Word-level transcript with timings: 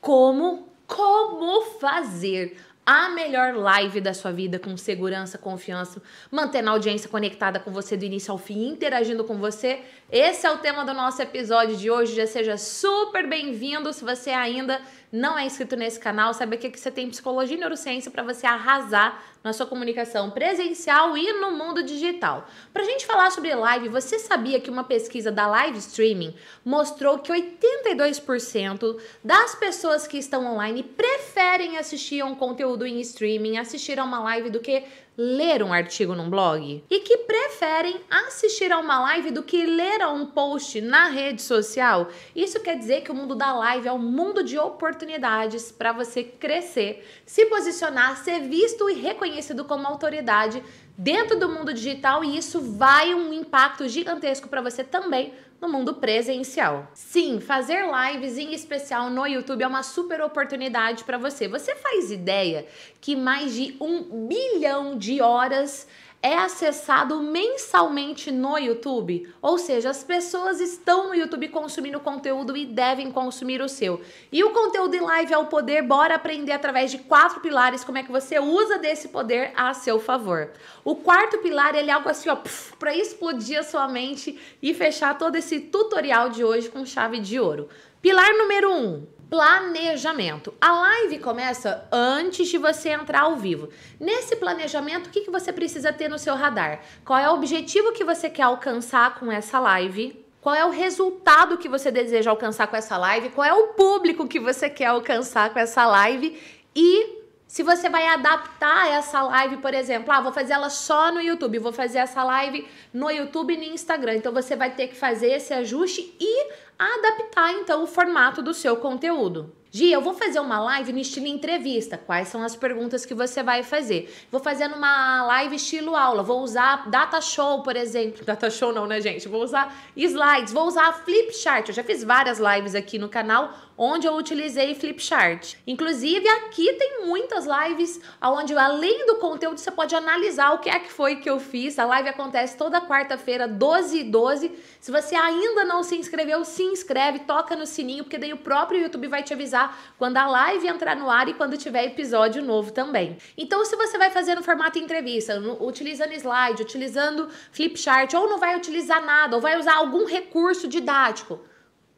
como 0.00 0.68
como 0.86 1.62
fazer 1.78 2.56
a 2.84 3.10
melhor 3.10 3.54
live 3.54 4.00
da 4.00 4.12
sua 4.12 4.32
vida 4.32 4.58
com 4.58 4.76
segurança, 4.76 5.38
confiança, 5.38 6.02
mantendo 6.28 6.70
a 6.70 6.72
audiência 6.72 7.08
conectada 7.08 7.60
com 7.60 7.70
você 7.70 7.96
do 7.96 8.04
início 8.04 8.32
ao 8.32 8.38
fim, 8.38 8.66
interagindo 8.66 9.22
com 9.22 9.38
você. 9.38 9.80
Esse 10.10 10.44
é 10.44 10.50
o 10.50 10.58
tema 10.58 10.84
do 10.84 10.92
nosso 10.92 11.22
episódio 11.22 11.76
de 11.76 11.88
hoje. 11.88 12.16
Já 12.16 12.26
seja 12.26 12.56
super 12.56 13.28
bem-vindo. 13.28 13.92
Se 13.92 14.04
você 14.04 14.30
ainda 14.30 14.80
não 15.12 15.38
é 15.38 15.44
inscrito 15.44 15.76
nesse 15.76 15.98
canal, 15.98 16.32
aqui 16.54 16.70
que 16.70 16.78
você 16.78 16.90
tem 16.90 17.10
psicologia 17.10 17.56
e 17.56 17.60
neurociência 17.60 18.10
para 18.10 18.22
você 18.22 18.46
arrasar 18.46 19.22
na 19.42 19.52
sua 19.52 19.66
comunicação 19.66 20.30
presencial 20.30 21.16
e 21.16 21.32
no 21.32 21.52
mundo 21.52 21.82
digital. 21.82 22.46
Para 22.72 22.82
a 22.82 22.84
gente 22.84 23.06
falar 23.06 23.30
sobre 23.30 23.54
live, 23.54 23.88
você 23.88 24.18
sabia 24.18 24.60
que 24.60 24.70
uma 24.70 24.84
pesquisa 24.84 25.32
da 25.32 25.46
Live 25.46 25.78
Streaming 25.78 26.34
mostrou 26.64 27.18
que 27.18 27.32
82% 27.32 29.00
das 29.24 29.54
pessoas 29.54 30.06
que 30.06 30.18
estão 30.18 30.46
online 30.46 30.82
preferem 30.82 31.78
assistir 31.78 32.20
a 32.20 32.26
um 32.26 32.34
conteúdo 32.34 32.86
em 32.86 33.00
streaming, 33.00 33.58
assistir 33.58 33.98
a 33.98 34.04
uma 34.04 34.20
live 34.20 34.50
do 34.50 34.60
que 34.60 34.84
ler 35.22 35.62
um 35.62 35.70
artigo 35.70 36.14
num 36.14 36.30
blog 36.30 36.82
e 36.88 37.00
que 37.00 37.18
preferem 37.18 38.00
assistir 38.08 38.72
a 38.72 38.78
uma 38.78 38.98
live 39.00 39.30
do 39.30 39.42
que 39.42 39.66
ler 39.66 40.00
a 40.00 40.08
um 40.08 40.24
post 40.24 40.80
na 40.80 41.08
rede 41.08 41.42
social. 41.42 42.08
Isso 42.34 42.58
quer 42.60 42.78
dizer 42.78 43.02
que 43.02 43.10
o 43.10 43.14
mundo 43.14 43.34
da 43.34 43.52
live 43.52 43.86
é 43.86 43.92
um 43.92 43.98
mundo 43.98 44.42
de 44.42 44.58
oportunidades 44.58 45.70
para 45.70 45.92
você 45.92 46.24
crescer, 46.24 47.06
se 47.26 47.44
posicionar, 47.46 48.16
ser 48.16 48.40
visto 48.48 48.88
e 48.88 48.94
reconhecido 48.94 49.62
como 49.66 49.86
autoridade 49.86 50.62
dentro 51.00 51.38
do 51.38 51.48
mundo 51.48 51.72
digital 51.72 52.22
e 52.22 52.36
isso 52.36 52.60
vai 52.60 53.14
um 53.14 53.32
impacto 53.32 53.88
gigantesco 53.88 54.48
para 54.48 54.60
você 54.60 54.84
também 54.84 55.32
no 55.58 55.66
mundo 55.66 55.94
presencial. 55.94 56.90
Sim, 56.92 57.40
fazer 57.40 57.84
lives 57.86 58.36
em 58.36 58.52
especial 58.52 59.08
no 59.08 59.26
YouTube 59.26 59.62
é 59.62 59.66
uma 59.66 59.82
super 59.82 60.20
oportunidade 60.20 61.04
para 61.04 61.16
você. 61.16 61.48
Você 61.48 61.74
faz 61.74 62.10
ideia 62.10 62.66
que 63.00 63.16
mais 63.16 63.54
de 63.54 63.76
um 63.80 64.28
bilhão 64.28 64.98
de 64.98 65.22
horas 65.22 65.88
é 66.22 66.36
acessado 66.36 67.22
mensalmente 67.22 68.30
no 68.30 68.58
YouTube, 68.58 69.32
ou 69.40 69.56
seja, 69.56 69.88
as 69.88 70.04
pessoas 70.04 70.60
estão 70.60 71.08
no 71.08 71.14
YouTube 71.14 71.48
consumindo 71.48 71.98
conteúdo 71.98 72.54
e 72.54 72.66
devem 72.66 73.10
consumir 73.10 73.62
o 73.62 73.68
seu. 73.68 74.02
E 74.30 74.44
o 74.44 74.50
conteúdo 74.50 74.94
em 74.94 75.00
live 75.00 75.32
é 75.32 75.38
o 75.38 75.46
poder, 75.46 75.82
bora 75.82 76.16
aprender 76.16 76.52
através 76.52 76.90
de 76.90 76.98
quatro 76.98 77.40
pilares 77.40 77.84
como 77.84 77.96
é 77.96 78.02
que 78.02 78.12
você 78.12 78.38
usa 78.38 78.78
desse 78.78 79.08
poder 79.08 79.52
a 79.56 79.72
seu 79.72 79.98
favor. 79.98 80.50
O 80.84 80.94
quarto 80.94 81.38
pilar, 81.38 81.74
ele 81.74 81.90
é 81.90 81.94
algo 81.94 82.08
assim, 82.08 82.28
ó, 82.28 82.36
para 82.78 82.94
explodir 82.94 83.58
a 83.58 83.62
sua 83.62 83.88
mente 83.88 84.38
e 84.62 84.74
fechar 84.74 85.16
todo 85.16 85.36
esse 85.36 85.58
tutorial 85.58 86.28
de 86.28 86.44
hoje 86.44 86.68
com 86.68 86.84
chave 86.84 87.18
de 87.18 87.40
ouro. 87.40 87.68
Pilar 88.02 88.32
número 88.32 88.72
um, 88.72 89.06
planejamento. 89.28 90.54
A 90.58 90.72
live 90.72 91.18
começa 91.18 91.86
antes 91.92 92.48
de 92.48 92.56
você 92.56 92.88
entrar 92.88 93.24
ao 93.24 93.36
vivo. 93.36 93.68
Nesse 94.00 94.36
planejamento, 94.36 95.08
o 95.08 95.10
que, 95.10 95.20
que 95.20 95.30
você 95.30 95.52
precisa 95.52 95.92
ter 95.92 96.08
no 96.08 96.18
seu 96.18 96.34
radar? 96.34 96.80
Qual 97.04 97.18
é 97.18 97.28
o 97.28 97.34
objetivo 97.34 97.92
que 97.92 98.02
você 98.02 98.30
quer 98.30 98.44
alcançar 98.44 99.20
com 99.20 99.30
essa 99.30 99.60
live? 99.60 100.24
Qual 100.40 100.54
é 100.54 100.64
o 100.64 100.70
resultado 100.70 101.58
que 101.58 101.68
você 101.68 101.90
deseja 101.90 102.30
alcançar 102.30 102.68
com 102.68 102.76
essa 102.76 102.96
live? 102.96 103.28
Qual 103.28 103.46
é 103.46 103.52
o 103.52 103.74
público 103.74 104.26
que 104.26 104.40
você 104.40 104.70
quer 104.70 104.86
alcançar 104.86 105.52
com 105.52 105.58
essa 105.58 105.84
live? 105.84 106.40
E 106.74 107.19
se 107.50 107.64
você 107.64 107.88
vai 107.88 108.06
adaptar 108.06 108.92
essa 108.92 109.20
live, 109.22 109.56
por 109.56 109.74
exemplo, 109.74 110.12
ah, 110.12 110.20
vou 110.20 110.32
fazer 110.32 110.52
ela 110.52 110.70
só 110.70 111.10
no 111.10 111.20
YouTube, 111.20 111.58
vou 111.58 111.72
fazer 111.72 111.98
essa 111.98 112.22
live 112.22 112.64
no 112.94 113.10
YouTube 113.10 113.52
e 113.52 113.56
no 113.56 113.64
Instagram. 113.64 114.14
Então 114.14 114.32
você 114.32 114.54
vai 114.54 114.70
ter 114.70 114.86
que 114.86 114.94
fazer 114.94 115.32
esse 115.32 115.52
ajuste 115.52 116.14
e 116.20 116.52
adaptar 116.78 117.52
então 117.54 117.82
o 117.82 117.88
formato 117.88 118.40
do 118.40 118.54
seu 118.54 118.76
conteúdo. 118.76 119.52
Gia, 119.72 119.94
eu 119.94 120.00
vou 120.00 120.14
fazer 120.14 120.38
uma 120.38 120.60
live 120.60 120.92
no 120.92 120.98
estilo 121.00 121.26
entrevista. 121.26 121.98
Quais 121.98 122.28
são 122.28 122.42
as 122.42 122.54
perguntas 122.54 123.04
que 123.04 123.14
você 123.14 123.42
vai 123.42 123.64
fazer? 123.64 124.12
Vou 124.30 124.40
fazer 124.40 124.66
uma 124.66 125.24
live 125.24 125.56
estilo 125.56 125.94
aula. 125.94 126.22
Vou 126.22 126.42
usar 126.42 126.88
data 126.88 127.20
show, 127.20 127.62
por 127.62 127.76
exemplo. 127.76 128.24
Data 128.24 128.48
show 128.48 128.72
não, 128.72 128.86
né, 128.86 129.00
gente? 129.00 129.28
Vou 129.28 129.42
usar 129.42 129.72
slides, 129.96 130.52
vou 130.52 130.66
usar 130.66 130.92
flip 131.04 131.32
chart. 131.34 131.68
Eu 131.68 131.74
já 131.74 131.84
fiz 131.84 132.02
várias 132.02 132.40
lives 132.40 132.74
aqui 132.74 132.98
no 132.98 133.08
canal 133.08 133.52
onde 133.82 134.06
eu 134.06 134.14
utilizei 134.14 134.74
Flipchart. 134.74 135.54
Inclusive, 135.66 136.28
aqui 136.28 136.70
tem 136.74 137.06
muitas 137.06 137.46
lives 137.46 137.98
onde, 138.22 138.54
além 138.54 139.06
do 139.06 139.14
conteúdo, 139.14 139.58
você 139.58 139.70
pode 139.70 139.96
analisar 139.96 140.52
o 140.52 140.58
que 140.58 140.68
é 140.68 140.78
que 140.78 140.92
foi 140.92 141.16
que 141.16 141.30
eu 141.30 141.40
fiz. 141.40 141.78
A 141.78 141.86
live 141.86 142.10
acontece 142.10 142.58
toda 142.58 142.78
quarta-feira, 142.82 143.48
12 143.48 144.00
e 144.00 144.04
12. 144.04 144.52
Se 144.78 144.92
você 144.92 145.14
ainda 145.14 145.64
não 145.64 145.82
se 145.82 145.96
inscreveu, 145.96 146.44
se 146.44 146.62
inscreve, 146.62 147.20
toca 147.20 147.56
no 147.56 147.64
sininho, 147.64 148.04
porque 148.04 148.18
daí 148.18 148.34
o 148.34 148.36
próprio 148.36 148.82
YouTube 148.82 149.08
vai 149.08 149.22
te 149.22 149.32
avisar 149.32 149.74
quando 149.96 150.18
a 150.18 150.26
live 150.26 150.68
entrar 150.68 150.94
no 150.94 151.08
ar 151.08 151.30
e 151.30 151.32
quando 151.32 151.56
tiver 151.56 151.86
episódio 151.86 152.42
novo 152.42 152.72
também. 152.72 153.16
Então, 153.34 153.64
se 153.64 153.76
você 153.76 153.96
vai 153.96 154.10
fazer 154.10 154.34
no 154.34 154.42
formato 154.42 154.78
entrevista, 154.78 155.40
utilizando 155.58 156.12
slide, 156.12 156.60
utilizando 156.60 157.30
Flipchart, 157.50 158.12
ou 158.12 158.28
não 158.28 158.36
vai 158.36 158.58
utilizar 158.58 159.02
nada, 159.02 159.36
ou 159.36 159.40
vai 159.40 159.58
usar 159.58 159.76
algum 159.76 160.04
recurso 160.04 160.68
didático, 160.68 161.40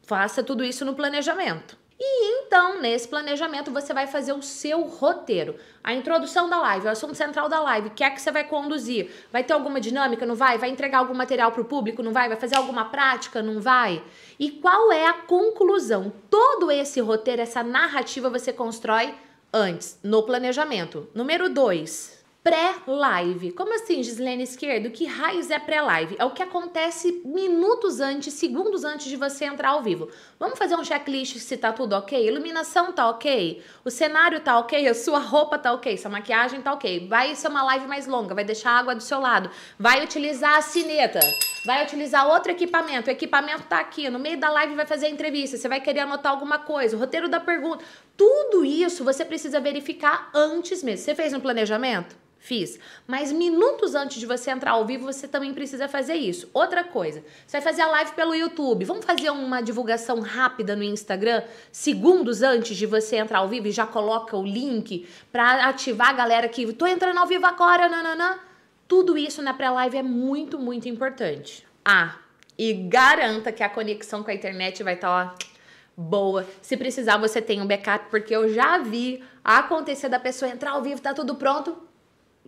Faça 0.03 0.43
tudo 0.43 0.65
isso 0.65 0.85
no 0.85 0.95
planejamento. 0.95 1.81
E 2.05 2.45
então, 2.45 2.81
nesse 2.81 3.07
planejamento, 3.07 3.71
você 3.71 3.95
vai 3.95 4.09
fazer 4.09 4.33
o 4.33 4.43
seu 4.43 4.83
roteiro. 4.83 5.55
A 5.85 5.95
introdução 5.95 6.51
da 6.51 6.61
live, 6.61 6.87
o 6.87 6.91
assunto 6.91 7.15
central 7.15 7.49
da 7.49 7.61
live, 7.61 7.89
o 7.89 7.91
que 7.93 8.03
é 8.03 8.11
que 8.11 8.21
você 8.21 8.33
vai 8.33 8.43
conduzir? 8.43 9.09
Vai 9.31 9.45
ter 9.45 9.53
alguma 9.53 9.81
dinâmica? 9.81 10.27
Não 10.27 10.35
vai? 10.35 10.59
Vai 10.59 10.71
entregar 10.71 10.99
algum 10.99 11.15
material 11.15 11.53
para 11.53 11.63
o 11.63 11.65
público? 11.65 12.03
Não 12.03 12.13
vai? 12.13 12.29
Vai 12.29 12.37
fazer 12.37 12.57
alguma 12.57 12.87
prática? 12.87 13.41
Não 13.41 13.61
vai? 13.61 14.03
E 14.37 14.51
qual 14.51 14.91
é 14.91 15.07
a 15.07 15.13
conclusão? 15.13 16.13
Todo 16.29 16.73
esse 16.73 17.01
roteiro, 17.01 17.41
essa 17.41 17.63
narrativa 17.63 18.29
você 18.29 18.53
constrói 18.53 19.15
antes, 19.53 19.99
no 20.03 20.25
planejamento. 20.25 21.09
Número 21.15 21.49
dois 21.49 22.22
pré-live. 22.43 23.53
Como 23.53 23.73
assim, 23.75 24.03
Gislene 24.03 24.43
Esquerdo? 24.43 24.91
Que 24.91 25.07
raios 25.07 25.51
é 25.51 25.61
pré-live? 25.61 26.17
É 26.19 26.25
o 26.25 26.31
que 26.33 26.43
acontece 26.43 27.23
minutos 27.25 28.01
antes, 28.01 28.35
segundos 28.35 28.85
antes 28.85 29.07
de 29.07 29.17
você 29.17 29.45
entrar 29.45 29.71
ao 29.71 29.83
vivo. 29.83 30.09
Vamos 30.41 30.59
fazer 30.59 30.75
um 30.75 30.83
checklist 30.83 31.39
se 31.39 31.57
tá 31.57 31.73
tudo 31.73 31.95
ok? 31.95 32.27
Iluminação 32.27 32.93
tá 32.93 33.09
ok? 33.09 33.63
O 33.85 33.91
cenário 33.91 34.41
tá 34.41 34.59
ok? 34.59 34.89
A 34.89 34.95
sua 34.95 35.21
roupa 35.21 35.57
tá 35.57 35.73
ok? 35.73 35.97
Sua 35.97 36.11
maquiagem 36.11 36.61
tá 36.61 36.73
ok? 36.73 37.07
Vai 37.07 37.37
ser 37.37 37.47
uma 37.47 37.63
live 37.63 37.87
mais 37.87 38.09
longa, 38.09 38.35
vai 38.35 38.45
deixar 38.45 38.73
água 38.73 38.95
do 38.95 39.03
seu 39.03 39.21
lado, 39.21 39.49
vai 39.79 40.03
utilizar 40.03 40.57
a 40.57 40.63
cineta, 40.63 41.21
vai 41.65 41.85
utilizar 41.85 42.27
outro 42.27 42.51
equipamento. 42.51 43.09
O 43.09 43.13
equipamento 43.13 43.63
tá 43.69 43.79
aqui, 43.79 44.11
no 44.11 44.19
meio 44.19 44.39
da 44.39 44.51
live 44.51 44.75
vai 44.75 44.87
fazer 44.87 45.07
a 45.07 45.11
entrevista, 45.11 45.57
você 45.57 45.69
vai 45.69 45.81
querer 45.81 46.01
anotar 46.01 46.33
alguma 46.33 46.59
coisa, 46.59 46.97
o 46.97 46.99
roteiro 46.99 47.29
da 47.29 47.39
pergunta. 47.39 47.85
Tudo 48.17 48.65
isso 48.65 49.05
você 49.05 49.25
precisa 49.25 49.61
verificar 49.61 50.31
antes 50.35 50.83
mesmo. 50.83 51.05
Você 51.05 51.15
fez 51.15 51.33
um 51.33 51.41
planejamento? 51.41 52.23
Fiz. 52.43 52.77
Mas 53.07 53.31
minutos 53.31 53.95
antes 53.95 54.19
de 54.19 54.27
você 54.27 54.51
entrar 54.51 54.73
ao 54.73 54.85
vivo, 54.85 55.05
você 55.05 55.29
também 55.29 55.55
precisa 55.55 55.87
fazer 55.87 56.17
isso. 56.17 56.51
Outra 56.53 56.83
coisa, 56.83 57.23
você 57.47 57.59
vai 57.59 57.61
fazer 57.61 57.83
a 57.83 57.87
live 57.87 58.13
pelo 58.15 58.35
YouTube. 58.35 58.85
Vamos 58.85 59.05
fazer 59.05 59.31
uma 59.31 59.61
divulgação 59.61 60.19
rápida 60.19 60.75
no 60.75 60.83
Instagram, 60.83 61.45
segundos 61.71 62.43
antes 62.43 62.77
de 62.77 62.85
você 62.85 63.15
entrar 63.15 63.39
ao 63.39 63.49
vivo 63.49 63.69
e 63.69 63.71
já 63.71 63.87
coloca 63.87 64.37
o 64.37 64.45
link 64.45 65.09
para 65.31 65.69
ativar 65.69 66.09
a 66.09 66.15
galera 66.15 66.49
que 66.49 66.73
tô 66.73 66.85
entrando 66.85 67.19
ao 67.19 67.29
vivo 67.29 67.47
agora, 67.47 67.89
nananã. 67.89 68.41
Tudo 68.89 69.17
isso 69.17 69.41
na 69.41 69.55
pré-live 69.55 69.99
é 69.99 70.03
muito, 70.03 70.59
muito 70.59 70.89
importante. 70.89 71.65
Ah, 71.85 72.17
e 72.59 72.73
garanta 72.73 73.53
que 73.53 73.63
a 73.63 73.69
conexão 73.69 74.25
com 74.25 74.33
a 74.33 74.35
internet 74.35 74.83
vai 74.83 74.95
estar, 74.95 75.27
tá, 75.27 75.33
ó, 75.33 75.52
boa. 75.97 76.47
Se 76.61 76.77
precisar, 76.77 77.17
você 77.17 77.41
tem 77.41 77.61
um 77.61 77.67
backup, 77.67 78.11
porque 78.11 78.35
eu 78.35 78.53
já 78.53 78.79
vi 78.79 79.23
acontecer 79.45 80.09
da 80.09 80.21
pessoa 80.21 80.51
entrar 80.51 80.73
ao 80.73 80.83
vivo, 80.83 81.01
tá 81.01 81.13
tudo 81.15 81.35
pronto, 81.35 81.77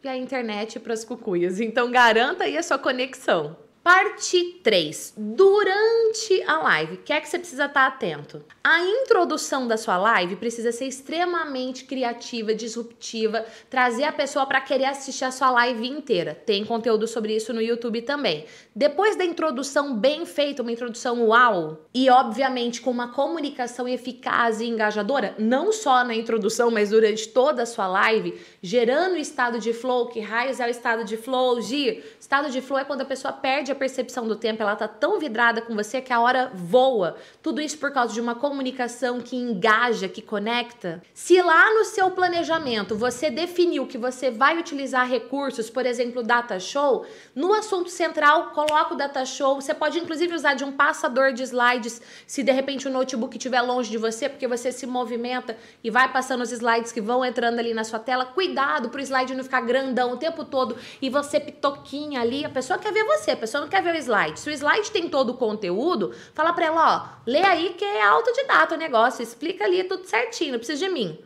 e 0.03 0.09
a 0.09 0.17
internet 0.17 0.79
para 0.79 0.93
as 0.93 1.05
cucuias. 1.05 1.61
Então 1.61 1.91
garanta 1.91 2.45
aí 2.45 2.57
a 2.57 2.63
sua 2.63 2.79
conexão. 2.79 3.57
Parte 3.85 4.61
3. 4.63 5.13
Durante 5.15 6.43
a 6.47 6.57
live, 6.57 6.95
o 6.95 7.03
que 7.03 7.13
é 7.13 7.21
que 7.21 7.29
você 7.29 7.39
precisa 7.39 7.67
estar 7.67 7.87
atento? 7.87 8.43
A 8.67 8.81
introdução 8.83 9.69
da 9.69 9.77
sua 9.77 9.99
live 9.99 10.37
precisa 10.37 10.73
ser 10.73 10.87
extremamente 10.87 11.85
criativa, 11.85 12.55
disruptiva, 12.55 13.45
trazer 13.69 14.05
a 14.05 14.13
pessoa 14.13 14.47
para 14.47 14.63
querer 14.63 14.87
assistir 14.87 15.27
a 15.27 15.31
sua 15.31 15.51
live 15.51 15.87
inteira. 15.87 16.35
Tem 16.35 16.65
conteúdo 16.65 17.07
sobre 17.07 17.37
isso 17.37 17.53
no 17.53 17.61
YouTube 17.61 18.01
também. 18.01 18.47
Depois 18.75 19.17
da 19.17 19.25
introdução 19.27 19.95
bem 19.95 20.25
feita, 20.25 20.63
uma 20.63 20.73
introdução 20.73 21.29
uau, 21.29 21.85
e 21.93 22.09
obviamente 22.09 22.81
com 22.81 22.91
uma 22.91 23.13
comunicação 23.13 23.87
eficaz 23.87 24.63
e 24.63 24.65
engajadora, 24.65 25.35
não 25.39 25.71
só 25.71 26.03
na 26.05 26.15
introdução, 26.15 26.71
mas 26.71 26.89
durante 26.89 27.29
toda 27.29 27.65
a 27.65 27.67
sua 27.67 27.87
live, 27.87 28.41
gerando 28.63 29.13
o 29.13 29.19
estado 29.19 29.61
de 29.61 29.75
flow, 29.75 30.09
que 30.09 30.21
raios 30.21 30.59
é 30.59 30.67
o 30.67 30.71
estado 30.71 31.05
de 31.05 31.19
flow, 31.19 31.61
Gi? 31.61 32.03
Estado 32.19 32.49
de 32.49 32.63
flow 32.63 32.79
é 32.79 32.85
quando 32.85 33.03
a 33.03 33.05
pessoa 33.05 33.31
perde 33.31 33.74
a 33.75 33.77
percepção 33.77 34.27
do 34.27 34.37
tempo, 34.37 34.63
ela 34.63 34.75
tá 34.75 34.89
tão 34.89 35.19
vidrada 35.19 35.61
com 35.61 35.75
você 35.75 36.01
que 36.01 36.13
a 36.13 36.21
hora 36.21 36.51
voa. 36.55 37.17
Tudo 37.43 37.61
isso 37.61 37.79
por 37.79 37.93
causa 37.93 38.15
de 38.15 38.21
uma 38.21 38.35
comunicação 38.35 39.21
que 39.21 39.37
engaja, 39.37 40.09
que 40.09 40.23
conecta. 40.23 41.03
Se 41.13 41.41
lá 41.43 41.75
no 41.75 41.85
seu 41.85 42.11
planejamento 42.11 42.97
você 42.97 43.31
definiu 43.31 43.87
que 43.87 43.99
você 43.99 44.31
vai 44.31 44.59
utilizar 44.59 45.09
recursos, 45.09 45.69
por 45.69 45.85
exemplo, 45.85 46.23
data 46.23 46.59
show, 46.59 47.05
no 47.35 47.53
assunto 47.53 47.91
central 47.91 48.51
coloca 48.51 48.95
o 48.95 48.97
data 48.97 49.25
show. 49.25 49.61
Você 49.61 49.75
pode 49.75 49.99
inclusive 49.99 50.35
usar 50.35 50.55
de 50.55 50.65
um 50.65 50.73
passador 50.73 51.33
de 51.33 51.43
slides, 51.43 52.01
se 52.27 52.43
de 52.43 52.53
repente 52.53 52.89
o 52.89 52.91
notebook 52.91 53.37
estiver 53.37 53.61
longe 53.61 53.91
de 53.91 53.99
você, 53.99 54.29
porque 54.29 54.49
você 54.49 54.73
se 54.73 54.87
movimenta 54.87 55.57
e 55.83 55.91
vai 55.91 56.11
passando 56.13 56.43
os 56.43 56.53
slides 56.53 56.93
que 56.93 57.01
vão 57.01 57.25
entrando 57.25 57.59
ali 57.59 57.75
na 57.75 57.85
sua 57.85 57.99
tela. 57.99 58.25
Cuidado 58.25 58.89
para 58.89 59.01
o 59.01 59.03
slide 59.03 59.35
não 59.35 59.45
ficar 59.45 59.61
grandão 59.61 60.13
o 60.13 60.17
tempo 60.17 60.45
todo 60.45 60.77
e 61.01 61.11
você 61.11 61.41
pitoquinha 61.41 62.21
ali. 62.21 62.45
A 62.45 62.51
pessoa 62.51 62.79
quer 62.79 62.93
ver 62.93 63.05
você, 63.05 63.33
a 63.33 63.37
pessoa 63.37 63.64
não 63.65 63.71
quer 63.71 63.83
ver 63.83 63.95
o 63.95 63.99
slide. 63.99 64.39
Se 64.39 64.49
o 64.49 64.53
slide 64.53 64.91
tem 64.91 65.09
todo 65.09 65.31
o 65.31 65.37
conteúdo, 65.37 66.15
fala 66.35 66.53
para 66.53 66.67
ela, 66.67 66.97
ó, 66.97 67.21
lê 67.27 67.43
aí 67.43 67.75
que 67.77 67.85
é 67.85 68.03
autodidata 68.03 68.75
o 68.75 68.79
negócio, 68.79 69.23
explica 69.23 69.65
ali 69.65 69.83
tudo 69.85 70.07
certinho, 70.07 70.53
não 70.53 70.59
precisa 70.59 70.87
de 70.87 70.93
mim. 70.93 71.19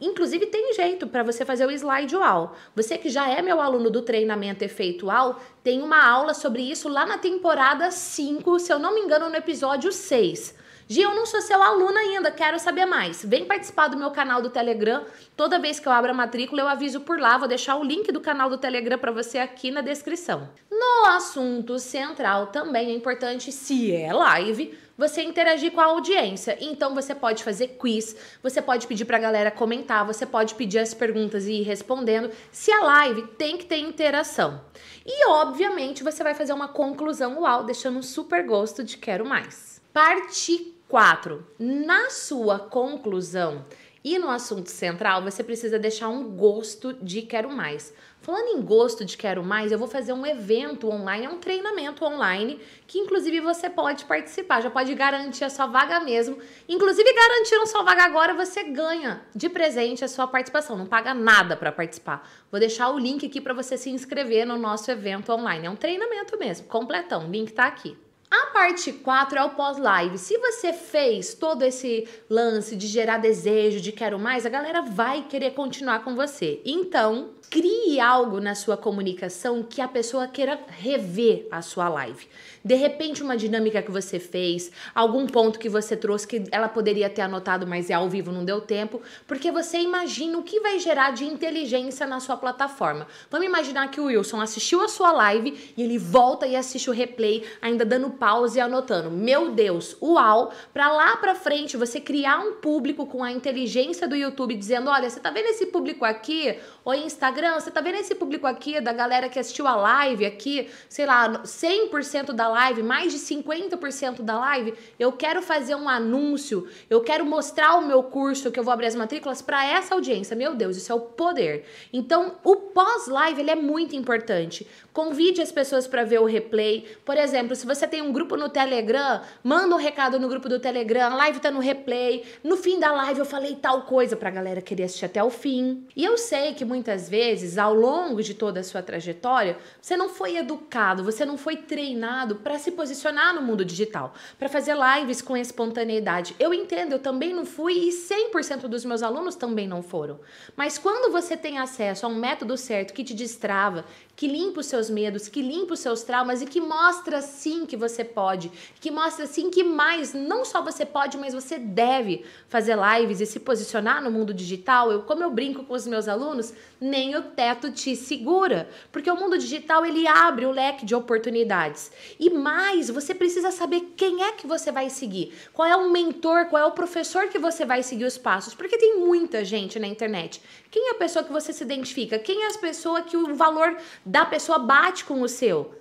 Inclusive, 0.00 0.46
tem 0.46 0.74
jeito 0.74 1.06
para 1.06 1.22
você 1.22 1.44
fazer 1.44 1.66
o 1.66 1.70
slide 1.70 2.16
wall. 2.16 2.54
Você 2.74 2.98
que 2.98 3.08
já 3.08 3.30
é 3.30 3.40
meu 3.40 3.60
aluno 3.60 3.88
do 3.90 4.02
treinamento 4.02 4.64
efeitual, 4.64 5.40
tem 5.62 5.80
uma 5.80 6.04
aula 6.04 6.34
sobre 6.34 6.62
isso 6.62 6.88
lá 6.88 7.06
na 7.06 7.16
temporada 7.16 7.90
5, 7.90 8.58
se 8.58 8.72
eu 8.72 8.78
não 8.78 8.92
me 8.92 9.00
engano, 9.00 9.28
no 9.28 9.36
episódio 9.36 9.92
6. 9.92 10.63
Gi, 10.86 11.00
eu 11.00 11.14
não 11.14 11.24
sou 11.24 11.40
seu 11.40 11.62
aluno 11.62 11.96
ainda, 11.96 12.30
quero 12.30 12.58
saber 12.58 12.84
mais. 12.84 13.24
Vem 13.24 13.46
participar 13.46 13.88
do 13.88 13.96
meu 13.96 14.10
canal 14.10 14.42
do 14.42 14.50
Telegram. 14.50 15.04
Toda 15.34 15.58
vez 15.58 15.80
que 15.80 15.88
eu 15.88 15.92
abro 15.92 16.10
a 16.10 16.14
matrícula, 16.14 16.60
eu 16.60 16.68
aviso 16.68 17.00
por 17.00 17.18
lá. 17.18 17.38
Vou 17.38 17.48
deixar 17.48 17.76
o 17.76 17.82
link 17.82 18.12
do 18.12 18.20
canal 18.20 18.50
do 18.50 18.58
Telegram 18.58 18.98
para 18.98 19.10
você 19.10 19.38
aqui 19.38 19.70
na 19.70 19.80
descrição. 19.80 20.48
No 20.70 21.06
assunto 21.06 21.78
central 21.78 22.48
também 22.48 22.90
é 22.90 22.94
importante, 22.94 23.50
se 23.50 23.94
é 23.94 24.12
live, 24.12 24.78
você 24.96 25.22
interagir 25.22 25.72
com 25.72 25.80
a 25.80 25.86
audiência. 25.86 26.58
Então 26.60 26.94
você 26.94 27.14
pode 27.14 27.42
fazer 27.42 27.68
quiz, 27.78 28.14
você 28.42 28.60
pode 28.60 28.86
pedir 28.86 29.06
para 29.06 29.16
a 29.16 29.20
galera 29.20 29.50
comentar, 29.50 30.04
você 30.04 30.26
pode 30.26 30.54
pedir 30.54 30.80
as 30.80 30.92
perguntas 30.92 31.46
e 31.46 31.60
ir 31.60 31.62
respondendo. 31.62 32.30
Se 32.52 32.70
a 32.70 32.82
live 32.82 33.22
tem 33.38 33.56
que 33.56 33.64
ter 33.64 33.78
interação. 33.78 34.60
E 35.06 35.26
obviamente 35.28 36.04
você 36.04 36.22
vai 36.22 36.34
fazer 36.34 36.52
uma 36.52 36.68
conclusão 36.68 37.40
uau, 37.40 37.64
deixando 37.64 37.98
um 37.98 38.02
super 38.02 38.44
gosto 38.44 38.84
de 38.84 38.98
quero 38.98 39.24
mais. 39.24 39.80
Parte 39.92 40.73
4. 40.88 41.46
Na 41.58 42.10
sua 42.10 42.58
conclusão 42.58 43.64
e 44.04 44.18
no 44.18 44.28
assunto 44.28 44.68
central, 44.68 45.22
você 45.22 45.42
precisa 45.42 45.78
deixar 45.78 46.10
um 46.10 46.36
gosto 46.36 46.92
de 46.92 47.22
quero 47.22 47.50
mais. 47.50 47.90
Falando 48.20 48.58
em 48.58 48.60
gosto 48.60 49.02
de 49.02 49.16
quero 49.16 49.42
mais, 49.42 49.72
eu 49.72 49.78
vou 49.78 49.88
fazer 49.88 50.12
um 50.12 50.26
evento 50.26 50.90
online, 50.90 51.24
é 51.24 51.28
um 51.30 51.38
treinamento 51.38 52.04
online, 52.04 52.60
que 52.86 52.98
inclusive 52.98 53.40
você 53.40 53.70
pode 53.70 54.04
participar, 54.04 54.60
já 54.60 54.68
pode 54.70 54.94
garantir 54.94 55.44
a 55.44 55.50
sua 55.50 55.66
vaga 55.66 56.00
mesmo. 56.00 56.36
Inclusive, 56.68 57.14
garantindo 57.14 57.66
sua 57.66 57.82
vaga 57.82 58.04
agora, 58.04 58.34
você 58.34 58.64
ganha 58.64 59.22
de 59.34 59.48
presente 59.48 60.04
a 60.04 60.08
sua 60.08 60.26
participação, 60.26 60.76
não 60.76 60.86
paga 60.86 61.14
nada 61.14 61.56
para 61.56 61.72
participar. 61.72 62.28
Vou 62.50 62.60
deixar 62.60 62.90
o 62.90 62.98
link 62.98 63.24
aqui 63.26 63.40
para 63.40 63.54
você 63.54 63.78
se 63.78 63.88
inscrever 63.88 64.46
no 64.46 64.58
nosso 64.58 64.90
evento 64.90 65.32
online. 65.32 65.66
É 65.66 65.70
um 65.70 65.76
treinamento 65.76 66.38
mesmo, 66.38 66.66
completão. 66.66 67.26
O 67.26 67.30
link 67.30 67.52
tá 67.52 67.64
aqui. 67.64 67.96
A 68.36 68.46
parte 68.46 68.92
4 68.92 69.38
é 69.38 69.44
o 69.44 69.50
pós-live. 69.50 70.18
Se 70.18 70.36
você 70.38 70.72
fez 70.72 71.34
todo 71.34 71.62
esse 71.62 72.08
lance 72.28 72.74
de 72.74 72.88
gerar 72.88 73.18
desejo, 73.18 73.80
de 73.80 73.92
quero 73.92 74.18
mais, 74.18 74.44
a 74.44 74.48
galera 74.48 74.82
vai 74.82 75.22
querer 75.28 75.52
continuar 75.52 76.02
com 76.02 76.16
você. 76.16 76.60
Então, 76.64 77.30
crie 77.48 78.00
algo 78.00 78.40
na 78.40 78.56
sua 78.56 78.76
comunicação 78.76 79.62
que 79.62 79.80
a 79.80 79.86
pessoa 79.86 80.26
queira 80.26 80.58
rever 80.66 81.46
a 81.48 81.62
sua 81.62 81.88
live. 81.88 82.26
De 82.64 82.74
repente, 82.74 83.22
uma 83.22 83.36
dinâmica 83.36 83.82
que 83.82 83.90
você 83.90 84.18
fez, 84.18 84.72
algum 84.92 85.26
ponto 85.26 85.58
que 85.58 85.68
você 85.68 85.96
trouxe 85.96 86.26
que 86.26 86.44
ela 86.50 86.68
poderia 86.68 87.08
ter 87.08 87.22
anotado, 87.22 87.66
mas 87.66 87.90
é 87.90 87.94
ao 87.94 88.08
vivo, 88.08 88.32
não 88.32 88.44
deu 88.44 88.60
tempo, 88.60 89.00
porque 89.26 89.52
você 89.52 89.78
imagina 89.78 90.38
o 90.38 90.42
que 90.42 90.58
vai 90.58 90.80
gerar 90.80 91.12
de 91.12 91.24
inteligência 91.24 92.06
na 92.06 92.18
sua 92.18 92.36
plataforma. 92.36 93.06
Vamos 93.30 93.46
imaginar 93.46 93.88
que 93.90 94.00
o 94.00 94.06
Wilson 94.06 94.40
assistiu 94.40 94.80
a 94.80 94.88
sua 94.88 95.12
live 95.12 95.72
e 95.76 95.82
ele 95.82 95.98
volta 95.98 96.46
e 96.46 96.56
assiste 96.56 96.90
o 96.90 96.92
replay, 96.92 97.44
ainda 97.62 97.84
dando 97.84 98.10
pause 98.24 98.58
e 98.58 98.60
anotando. 98.62 99.10
Meu 99.10 99.50
Deus, 99.50 99.94
uau! 100.00 100.50
Para 100.72 100.90
lá 100.90 101.14
para 101.18 101.34
frente 101.34 101.76
você 101.76 102.00
criar 102.00 102.38
um 102.38 102.54
público 102.54 103.04
com 103.04 103.22
a 103.22 103.30
inteligência 103.30 104.08
do 104.08 104.16
YouTube 104.16 104.54
dizendo: 104.54 104.88
"Olha, 104.88 105.10
você 105.10 105.20
tá 105.20 105.30
vendo 105.30 105.48
esse 105.48 105.66
público 105.66 106.06
aqui? 106.06 106.58
Ou 106.82 106.94
Instagram, 106.94 107.60
você 107.60 107.70
tá 107.70 107.82
vendo 107.82 107.96
esse 107.96 108.14
público 108.14 108.46
aqui 108.46 108.80
da 108.80 108.94
galera 108.94 109.28
que 109.28 109.38
assistiu 109.38 109.66
a 109.66 109.76
live 109.76 110.24
aqui, 110.24 110.70
sei 110.88 111.04
lá, 111.04 111.42
100% 111.42 112.32
da 112.32 112.48
live, 112.48 112.82
mais 112.82 113.12
de 113.12 113.18
50% 113.18 114.22
da 114.22 114.38
live, 114.38 114.72
eu 114.98 115.12
quero 115.12 115.42
fazer 115.42 115.74
um 115.74 115.86
anúncio, 115.86 116.66
eu 116.88 117.02
quero 117.02 117.26
mostrar 117.26 117.74
o 117.76 117.86
meu 117.86 118.02
curso 118.04 118.50
que 118.50 118.58
eu 118.58 118.64
vou 118.64 118.72
abrir 118.72 118.86
as 118.86 118.94
matrículas 118.94 119.42
para 119.42 119.66
essa 119.66 119.94
audiência. 119.94 120.34
Meu 120.34 120.54
Deus, 120.54 120.78
isso 120.78 120.90
é 120.90 120.94
o 120.94 121.00
poder. 121.00 121.66
Então, 121.92 122.36
o 122.42 122.56
pós-live 122.56 123.40
ele 123.40 123.50
é 123.50 123.56
muito 123.56 123.94
importante. 123.94 124.66
Convide 124.94 125.42
as 125.42 125.52
pessoas 125.52 125.86
para 125.86 126.04
ver 126.04 126.20
o 126.20 126.24
replay. 126.24 126.86
Por 127.04 127.16
exemplo, 127.16 127.56
se 127.56 127.66
você 127.66 127.86
tem 127.86 128.00
um 128.00 128.13
grupo 128.14 128.34
no 128.36 128.48
Telegram, 128.48 129.20
manda 129.42 129.74
um 129.74 129.78
recado 129.78 130.18
no 130.18 130.28
grupo 130.28 130.48
do 130.48 130.58
Telegram, 130.58 131.12
a 131.12 131.16
live 131.16 131.40
tá 131.40 131.50
no 131.50 131.60
replay. 131.60 132.24
No 132.42 132.56
fim 132.56 132.80
da 132.80 132.90
live 132.90 133.20
eu 133.20 133.26
falei 133.26 133.56
tal 133.56 133.82
coisa 133.82 134.16
pra 134.16 134.30
galera 134.30 134.62
querer 134.62 134.84
assistir 134.84 135.04
até 135.04 135.22
o 135.22 135.28
fim. 135.28 135.86
E 135.94 136.02
eu 136.02 136.16
sei 136.16 136.54
que 136.54 136.64
muitas 136.64 137.08
vezes, 137.08 137.58
ao 137.58 137.74
longo 137.74 138.22
de 138.22 138.32
toda 138.32 138.60
a 138.60 138.64
sua 138.64 138.82
trajetória, 138.82 139.58
você 139.82 139.96
não 139.96 140.08
foi 140.08 140.36
educado, 140.36 141.04
você 141.04 141.26
não 141.26 141.36
foi 141.36 141.56
treinado 141.56 142.36
para 142.36 142.58
se 142.58 142.70
posicionar 142.70 143.34
no 143.34 143.42
mundo 143.42 143.64
digital, 143.64 144.14
para 144.38 144.48
fazer 144.48 144.74
lives 144.74 145.20
com 145.20 145.36
espontaneidade. 145.36 146.34
Eu 146.38 146.54
entendo, 146.54 146.92
eu 146.92 146.98
também 146.98 147.34
não 147.34 147.44
fui 147.44 147.74
e 147.74 147.90
100% 147.90 148.68
dos 148.68 148.84
meus 148.84 149.02
alunos 149.02 149.34
também 149.34 149.68
não 149.68 149.82
foram. 149.82 150.20
Mas 150.56 150.78
quando 150.78 151.12
você 151.12 151.36
tem 151.36 151.58
acesso 151.58 152.06
a 152.06 152.08
um 152.08 152.14
método 152.14 152.56
certo 152.56 152.94
que 152.94 153.04
te 153.04 153.12
destrava, 153.12 153.84
que 154.16 154.26
limpa 154.26 154.60
os 154.60 154.66
seus 154.66 154.88
medos, 154.88 155.28
que 155.28 155.42
limpa 155.42 155.74
os 155.74 155.80
seus 155.80 156.02
traumas 156.02 156.40
e 156.40 156.46
que 156.46 156.60
mostra 156.60 157.20
sim 157.20 157.66
que 157.66 157.76
você 157.76 158.04
pode, 158.04 158.50
que 158.80 158.90
mostra 158.90 159.26
sim 159.26 159.50
que 159.50 159.64
mais, 159.64 160.14
não 160.14 160.44
só 160.44 160.62
você 160.62 160.86
pode, 160.86 161.16
mas 161.18 161.34
você 161.34 161.58
deve 161.58 162.24
fazer 162.48 162.76
lives 162.76 163.20
e 163.20 163.26
se 163.26 163.40
posicionar 163.40 164.02
no 164.02 164.10
mundo 164.10 164.32
digital. 164.32 164.92
Eu, 164.92 165.02
como 165.02 165.22
eu 165.22 165.30
brinco 165.30 165.64
com 165.64 165.74
os 165.74 165.86
meus 165.86 166.08
alunos, 166.08 166.52
nem 166.80 167.16
o 167.16 167.22
teto 167.22 167.70
te 167.70 167.96
segura, 167.96 168.68
porque 168.92 169.10
o 169.10 169.16
mundo 169.16 169.38
digital 169.38 169.84
ele 169.84 170.06
abre 170.06 170.46
o 170.46 170.50
leque 170.50 170.84
de 170.84 170.94
oportunidades. 170.94 171.90
E 172.18 172.30
mais, 172.30 172.88
você 172.90 173.14
precisa 173.14 173.50
saber 173.50 173.92
quem 173.96 174.22
é 174.22 174.32
que 174.32 174.46
você 174.46 174.70
vai 174.70 174.90
seguir, 174.90 175.32
qual 175.52 175.66
é 175.66 175.76
o 175.76 175.90
mentor, 175.90 176.46
qual 176.46 176.62
é 176.62 176.66
o 176.66 176.72
professor 176.72 177.28
que 177.28 177.38
você 177.38 177.64
vai 177.64 177.82
seguir 177.82 178.04
os 178.04 178.18
passos, 178.18 178.54
porque 178.54 178.78
tem 178.78 178.98
muita 178.98 179.44
gente 179.44 179.78
na 179.78 179.86
internet. 179.86 180.40
Quem 180.70 180.88
é 180.88 180.90
a 180.90 180.94
pessoa 180.98 181.24
que 181.24 181.32
você 181.32 181.52
se 181.52 181.62
identifica? 181.62 182.18
Quem 182.18 182.44
é 182.44 182.48
a 182.48 182.58
pessoa 182.58 183.02
que 183.02 183.16
o 183.16 183.34
valor 183.34 183.76
da 184.04 184.24
pessoa 184.24 184.58
bate 184.58 185.04
com 185.04 185.20
o 185.22 185.28
seu. 185.28 185.74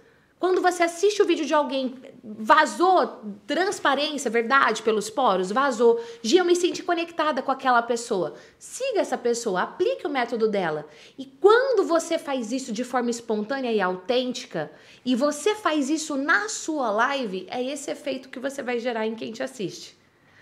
Quando 0.43 0.61
você 0.61 0.83
assiste 0.83 1.21
o 1.21 1.25
vídeo 1.25 1.45
de 1.45 1.53
alguém, 1.53 1.95
vazou 2.21 3.21
transparência, 3.47 4.29
verdade, 4.29 4.81
pelos 4.81 5.09
poros, 5.09 5.49
vazou. 5.53 6.03
Gia, 6.21 6.41
eu 6.41 6.45
me 6.45 6.53
senti 6.53 6.83
conectada 6.83 7.41
com 7.41 7.49
aquela 7.49 7.81
pessoa. 7.81 8.33
Siga 8.59 8.99
essa 8.99 9.17
pessoa, 9.17 9.61
aplique 9.61 10.06
o 10.06 10.09
método 10.09 10.49
dela. 10.49 10.85
E 11.18 11.25
quando 11.25 11.85
você 11.85 12.19
faz 12.19 12.51
isso 12.51 12.73
de 12.73 12.83
forma 12.83 13.09
espontânea 13.09 13.71
e 13.71 13.80
autêntica, 13.80 14.69
e 15.06 15.15
você 15.15 15.56
faz 15.56 15.89
isso 15.89 16.18
na 16.18 16.49
sua 16.49 16.92
live, 16.92 17.47
é 17.49 17.63
esse 17.63 17.89
efeito 17.89 18.27
que 18.27 18.37
você 18.37 18.61
vai 18.61 18.80
gerar 18.80 19.07
em 19.07 19.15
quem 19.15 19.31
te 19.31 19.42
assiste. 19.42 19.97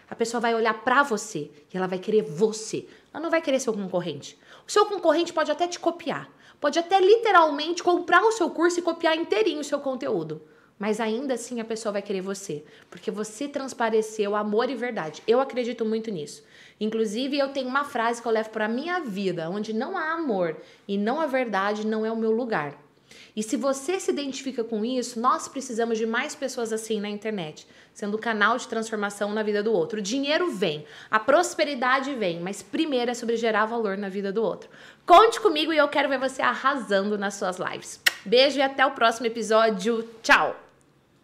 A 0.10 0.16
pessoa 0.16 0.42
vai 0.42 0.56
olhar 0.56 0.74
para 0.84 1.04
você 1.04 1.52
e 1.72 1.78
ela 1.78 1.88
vai 1.88 2.00
querer 2.00 2.24
você. 2.24 2.88
Ela 3.14 3.22
não 3.22 3.30
vai 3.30 3.40
querer 3.42 3.60
seu 3.60 3.72
concorrente. 3.72 4.36
Seu 4.72 4.86
concorrente 4.86 5.34
pode 5.34 5.52
até 5.52 5.68
te 5.68 5.78
copiar, 5.78 6.30
pode 6.58 6.80
até 6.80 6.98
literalmente 6.98 7.84
comprar 7.84 8.24
o 8.24 8.32
seu 8.32 8.50
curso 8.50 8.80
e 8.80 8.82
copiar 8.82 9.18
inteirinho 9.18 9.60
o 9.60 9.66
seu 9.66 9.82
conteúdo. 9.82 10.42
Mas 10.80 11.02
ainda 11.02 11.34
assim 11.34 11.60
a 11.60 11.66
pessoa 11.66 11.92
vai 11.92 12.02
querer 12.02 12.22
você, 12.22 12.64
porque 12.90 13.12
você 13.12 13.50
transpareceu 13.50 14.34
amor 14.34 14.70
e 14.70 14.76
verdade. 14.76 15.22
Eu 15.28 15.42
acredito 15.42 15.84
muito 15.84 16.10
nisso. 16.10 16.42
Inclusive, 16.80 17.38
eu 17.38 17.50
tenho 17.50 17.68
uma 17.68 17.84
frase 17.84 18.22
que 18.22 18.28
eu 18.30 18.32
levo 18.32 18.50
para 18.50 18.70
minha 18.70 19.02
vida, 19.02 19.50
onde 19.50 19.74
não 19.74 19.98
há 19.98 20.14
amor 20.14 20.56
e 20.88 20.98
não 20.98 21.20
há 21.20 21.26
verdade, 21.26 21.86
não 21.86 22.06
é 22.06 22.12
o 22.12 22.16
meu 22.16 22.32
lugar. 22.32 22.74
E 23.36 23.42
se 23.42 23.56
você 23.56 24.00
se 24.00 24.12
identifica 24.12 24.64
com 24.64 24.84
isso, 24.84 25.20
nós 25.20 25.48
precisamos 25.48 25.98
de 25.98 26.06
mais 26.06 26.36
pessoas 26.36 26.74
assim 26.74 27.00
na 27.00 27.10
internet, 27.10 27.68
sendo 27.94 28.18
canal 28.18 28.58
de 28.58 28.68
transformação 28.68 29.34
na 29.34 29.44
vida 29.44 29.64
do 29.64 29.72
outro. 29.72 30.00
O 30.00 30.02
dinheiro 30.02 30.52
vem, 30.52 30.86
a 31.10 31.20
prosperidade 31.20 32.14
vem, 32.16 32.40
mas 32.40 32.62
primeiro 32.62 33.12
é 33.12 33.14
sobre 33.14 33.38
gerar 33.38 33.66
valor 33.66 33.98
na 33.98 34.10
vida 34.10 34.32
do 34.32 34.42
outro. 34.44 34.70
Conte 35.06 35.40
comigo 35.40 35.74
e 35.74 35.78
eu 35.78 35.88
quero 35.88 36.10
ver 36.10 36.20
você 36.20 36.42
arrasando 36.42 37.18
nas 37.18 37.36
suas 37.36 37.58
lives. 37.58 38.00
Beijo 38.26 38.60
e 38.60 38.62
até 38.62 38.86
o 38.86 38.92
próximo 38.92 39.28
episódio. 39.28 40.08
Tchau! 40.22 40.71